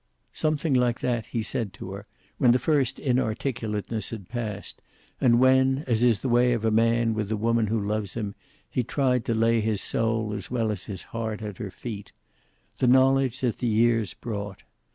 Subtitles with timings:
[0.33, 2.07] Something like that he said to her,
[2.39, 4.81] when the first inarticulateness had passed,
[5.21, 8.33] and when, as is the way of a man with the woman who loves him,
[8.67, 12.11] he tried to lay his soul as well as his heart at her feet.
[12.79, 14.63] The knowledge that the years brought.